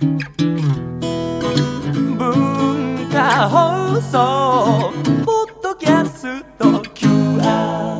[0.00, 0.18] 文
[3.10, 4.92] 化放送
[5.24, 7.98] ポッドキャスト QR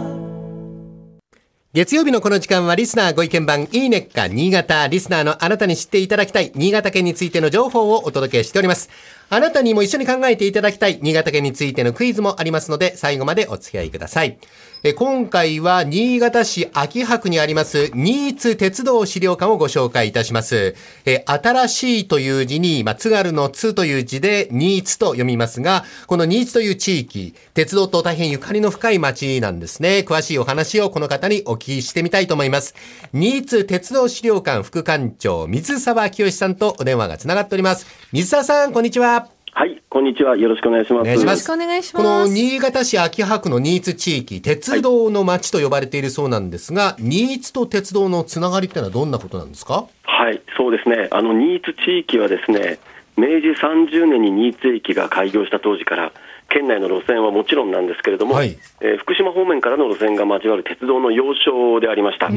[1.72, 8.90] 月曜日のこの時間はリスナーご意見番いいねっか新潟リスナーのあなたに知っていただきたい新潟県についての情報をお届けしております。
[9.30, 14.38] あなたにも一緒に考えていただきたい新潟県についてのクイズもありますので最後までお付き合いください。
[14.84, 20.76] え今回は新潟市秋葉区にあります新津鉄道資料館をご紹介いたします。
[21.04, 30.04] え新しいという字に、まあ、津軽の津という字で新津と読みますが、この新津という地域、鉄道と大変ゆかりの深い町なんですね。
[30.06, 32.76] 詳しいお話をこの方にお聞きしてみたいと思います。
[33.12, 37.84] 新津鉄道資料館副館長、水沢清さんとお電話がつながっております。
[38.12, 39.17] 水沢さん、こんにちは。
[39.58, 40.36] はい、こんにちは。
[40.36, 41.02] よろしくお願いします。
[41.02, 42.30] お願いしますよろしくお願いしこます。
[42.30, 49.88] の新潟市秋葉区の新津地域、鉄道の町と呼ばれているそうなんですが、新津と鉄道のつながりってのはどんなことなんですか？
[50.04, 51.08] はい、そうですね。
[51.10, 52.78] あの、新津地域はですね、
[53.16, 56.12] 明治30年に新津駅が開業した当時から、
[56.48, 58.58] 県内の路線はもちろんなんですけれども、はい。
[58.80, 62.28] えー福島方面からの路線が交わる鉄道の要衝でありました。
[62.28, 62.34] で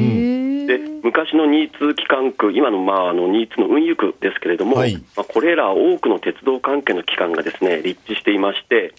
[1.02, 4.94] 昔の新津機関区、今の,、まあ、あの新津の運輸区ですけれども、はい。
[5.16, 8.94] まあ、これら多くの鉄道関係の機関がですね立地していまして、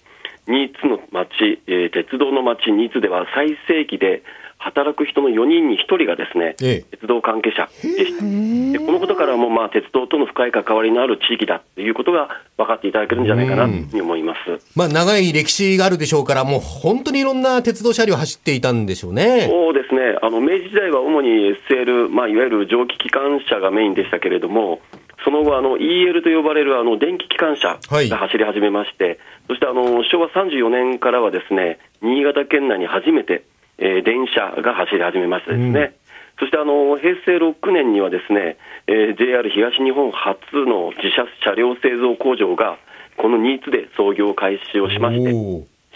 [0.46, 4.22] 新津の町、えー鉄道の町、新津では最盛期で
[4.58, 8.24] 働く人の4人に1人がですね、ええ鉄道関係者でした。
[8.24, 14.38] でこのことからも、まあ、鉄道との深い関わりのある地域だということが分かっていただけるんじゃないかなというふうに思います。
[14.74, 19.46] まあ、長い歴史があるでしょうから、もう本当にいろんな鉄道車両走っていたんでしょうね。
[19.48, 24.80] そうですね、あの明治時代は主に SL、まあ、いわゆる蒸気機関車がメインでしたけれども、
[25.24, 28.08] その後、あの EL と呼ばれるあの電気機関車はい。
[28.08, 33.44] が走り始めまして、そしてあの昭和34年からはですね新潟県内に初めて、
[33.78, 35.94] えー電車が走り始めましてですね。
[36.38, 42.76] そしてあの平成6年にはですね、えー JR 東日本初の自社車両製造工場が
[43.16, 45.30] この新津で創業開始をしまして、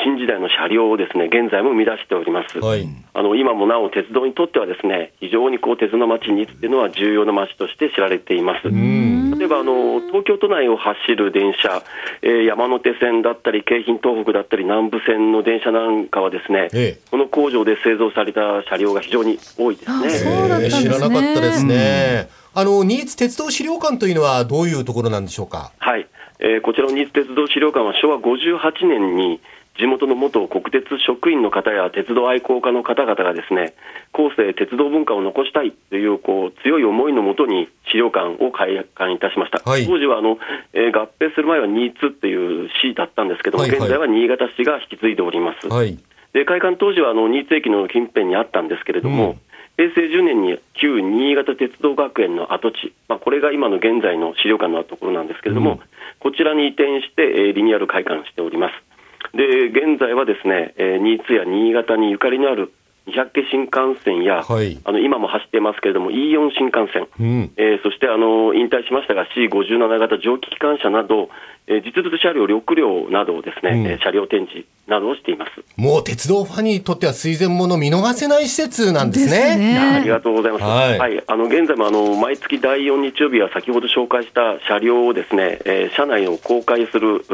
[0.09, 2.59] 新時代の車両をですね現在も生み出しております。
[2.59, 2.89] はい。
[3.13, 8.69] あの今もなお鉄道にとってはですね非常にこう鉄の町にっていうのは重要な町として知られています。
[8.69, 11.83] 例えばあの東京都内を走る電車、
[12.23, 20.11] えー山手線だったり京浜東北だったり南武線の電車なんかはですね、ええこの工場で製造された車両が非常に多いですあね。
[20.11, 22.29] そうだったんですね知らなかったですね。
[22.55, 25.73] あの、新津鉄道資料館というのはどういうところなんでしょうか？
[25.79, 26.07] はい、
[26.41, 29.41] えーこちらの新津鉄道資料館は昭和58年に
[29.79, 33.75] 地元の元国鉄職員の方や鉄道愛好家の方々がですね
[34.13, 39.87] 後世鉄道文化を残したいというこう強い思いのもとに資料館を開館いたしました、はい。
[39.87, 40.39] 当時はあの、
[40.73, 43.79] えー合併する前は新津っていう市だったんですけども、はいはい。
[43.79, 45.97] 現在は新潟市が引き継いでおります、はい。
[46.33, 49.41] で開館当時はあの新津駅の近辺にあったんですけれども、うん。
[49.79, 55.81] 平成10年に旧新潟鉄道学園の跡地、まあ、これが今の現在の資料館のところなんですけれども、うん。
[56.19, 58.88] こちらに移転して、えーリニューアル開館しております。
[59.35, 62.73] で現在はですね、えー新津や新潟にゆかりのある
[63.09, 67.53] 200系新幹線や、はいあの今も走っていますけれども E4 新幹線、うん。
[67.57, 71.31] えーそしてあの引退しましたが C57 型蒸気機関車など、
[71.67, 75.53] えー実物車両6両などをですね、うんえー車両展示などをしています。
[75.77, 79.57] もう鉄道ファンにとっては垂涎もの見逃せない施設なんですですね。
[79.57, 80.65] ねいやありがとうございます。
[80.65, 87.25] はいはい、あの現在もあの毎月第4日曜日は先ほど紹介した車両をですね、えー車内を公開する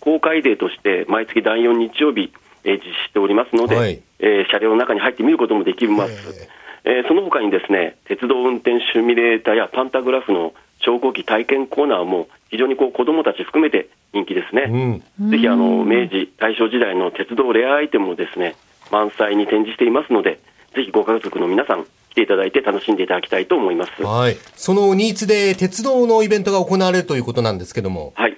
[0.00, 2.32] 公開デーとして毎月第4日曜日、
[2.64, 6.48] えー実施しておりますので、はいえー車両の中に入ってみることもできます。
[6.84, 15.00] えーその他にですね鉄道運転シミュレーターやパンタグラフの昇降機体験コーナーも非常にこう子どもたち含めて人気ですね。
[15.30, 18.56] ぜひあの明治、大正時代の鉄道レアアイテムをですね
[18.90, 20.38] 満載に展示していますので、
[20.74, 24.02] ぜひご家族の皆さん、来ていただいて楽しんでいただきたいと思います。
[24.02, 24.36] ははい。
[24.54, 28.12] その新津で鉄道のイベントが行われるということなんですけども。
[28.28, 28.36] い。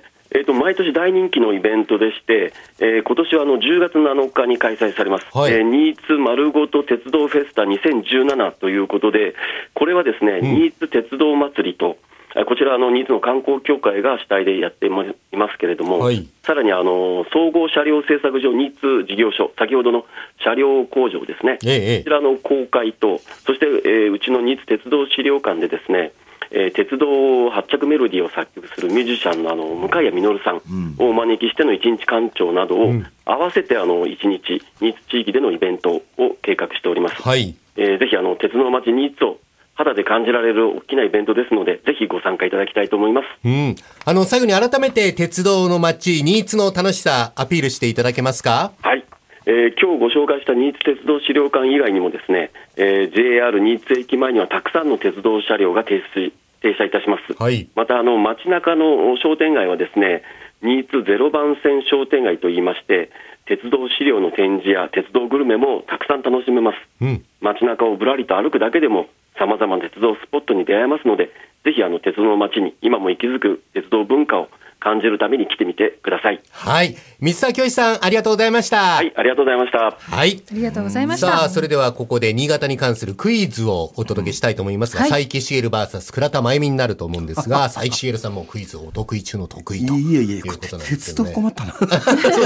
[0.65, 5.53] 毎年大人気のイベントでして、えー今年はあの10月7日に開催されます、はい。
[5.53, 9.35] えー新津丸ごと鉄道フェスタ2017ということで、
[9.75, 11.99] これはですね、新津鉄道祭りと、
[12.35, 15.05] あこちらあの新津の観光協会が主体でやっていま
[15.53, 16.27] すけれども、はい。
[16.45, 20.07] さらにあの総合車両製作所新津事業所、先ほどの
[20.43, 26.13] 車両工場ですね、ええこちらの公開と、そして、えーうちの新津鉄道資料館でですね、
[26.51, 30.57] えー鉄道発着メロディーを作曲するミュージシャンのあの向谷実さん
[30.99, 32.93] をお招きしての一日館長などを
[33.25, 37.23] 合わせてあの一日、新津地域でのイベントを計画しております。
[37.23, 37.55] はい。
[37.77, 39.39] えーぜひあの鉄の街新津を
[39.77, 43.27] 肌で感じられる大きなイベントですので、ぜひご参加いただきたいと思います。
[43.45, 43.75] うん。
[44.05, 48.71] あの、最後に改めて鉄道の街、新津の楽しさ、アピールしていただけますか？
[48.83, 49.04] はい、
[49.47, 56.33] えー今日ご紹介した新津鉄道資料館以外にもですね、えー JR 新津駅前にはたくさんの鉄道車両が停止
[56.63, 57.37] 停車いたします。
[57.37, 60.23] はいまた、あの、街中の商店街はですね、
[60.63, 63.11] 新津ゼロ番線商店街といいまして、
[63.45, 66.77] 鉄道資料の展示や鉄道グルメもたくさん楽しめます。
[67.03, 67.25] うん。
[67.43, 69.09] 街中をぶらりと歩くだけでも、
[69.39, 71.31] さまざまな鉄道スポットに出会えますので、
[71.65, 74.49] ぜひあの鉄道の街に今も息づく鉄道文化を
[74.85, 76.43] 感じるために来てみてください。
[76.51, 76.95] はい。
[77.19, 78.77] 水沢教師さん、ありがとうございました。
[78.77, 78.97] は。
[78.97, 79.79] はいありがとうございました。
[79.79, 80.43] はい。
[80.51, 81.27] ありがとうございました。
[81.27, 91.43] さあ、それではここで新潟に関するクイズをお届けしたいと思いますが、はい佐伯茂 VS 倉田真由美になると思うんですが、佐伯茂さんもクイズをお得意中の得意といえいえいうことなんです鉄道けどね。
[91.43, 91.73] 困ったな。
[91.73, 91.87] そう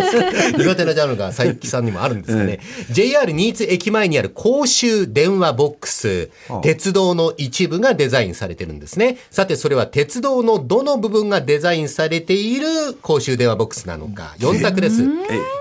[0.00, 2.60] です苦手なジャンルが佐伯さんにもあるんですよね。
[2.90, 6.30] JR 新津駅前にある公衆電話ボックス、
[6.62, 9.18] 鉄道の一部がデザインされてるんですね。
[9.30, 14.34] さて、それは鉄道のどの部分がデザインされている公衆電話ボックスなのか。
[14.38, 15.02] 4択です。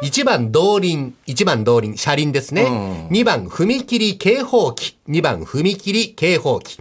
[0.04, 3.08] 1番動輪、1番動輪、車輪ですね。
[3.12, 6.80] 2番踏切警報器、2番踏切警報器。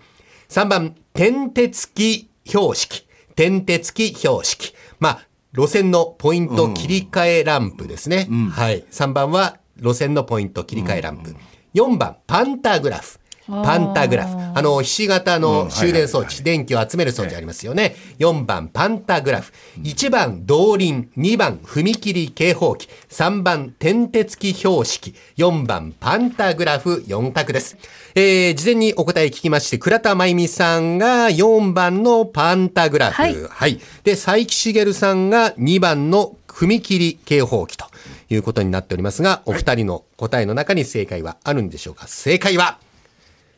[0.49, 3.07] 3番、点鉄機標識。
[3.35, 4.73] 点鉄機標識。
[4.99, 8.29] まあ、路線のポイント切り替えランプですね。
[8.51, 8.85] はい。
[8.91, 11.35] 3番は路線のポイント切り替えランプ。
[11.75, 13.19] 4番、パンタグラフ。
[13.47, 14.37] パンタグラフ。
[14.59, 17.95] あの、ひし形の終電装置、電気を集める装置ありますよね。
[18.19, 19.53] 4番、パンタグラフ。
[19.83, 21.09] 1番、動輪。
[21.17, 22.89] 2番、踏切警報器。
[23.11, 25.15] 3番、点鉄機標識。
[25.37, 27.05] 4番、パンタグラフ。
[27.07, 27.77] 4択です。
[28.15, 33.23] えー、事前にお答え聞きまして、倉田真由美さんが4番のパンタグラフ。
[33.23, 33.81] はいはい。
[34.05, 37.85] で、佐伯茂さんが2番の踏切警報器と
[38.31, 42.07] いうことになっておりますが、お二人の答えの中に正解はあるんでしょうか？
[42.09, 42.79] 正解は、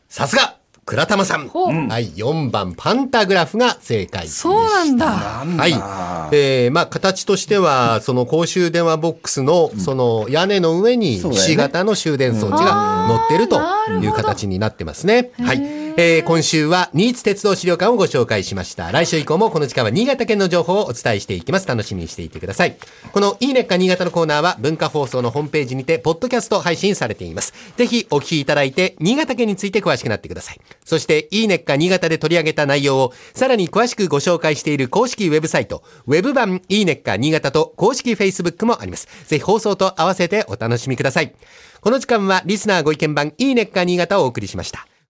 [0.09, 0.55] さすが
[0.89, 1.49] 倉玉さん。
[1.49, 4.41] はい、4番パンタグラフが正解でした。
[4.41, 5.05] そうなんだ。
[5.05, 6.35] はい。
[6.35, 13.61] えー、まあ、形としては、その公衆電話ボックスの、その屋根の上に、ひし形の終電装置が乗ってると
[14.01, 15.29] いう形になってますね。
[15.39, 15.78] はい。
[16.01, 18.89] えー、今週は、新津鉄道資料館をご紹介しました。
[18.89, 21.67] 来週以降もこの時間は新潟県の情報をお伝えしていきます。
[21.67, 22.77] 楽しみにしていてください。
[23.11, 27.53] このいいねっか新潟のコーナーは、文化放送のホームページにて、ポッドキャスト配信されています。
[27.75, 30.61] ぜひお聞きいただいて、新潟県について詳しくなってください。
[30.85, 39.09] そして、いいねっか新潟で取り上げた内容を、さらに詳しくご紹介している公式ウェブサイト、ウェブ版いいねっか新潟と公式フェイスブックもあります。
[39.25, 41.35] ぜひ放送と合わせてお楽しみください。
[41.81, 44.87] この時間はリスナーご意見番いいねっか新潟をお送りしました。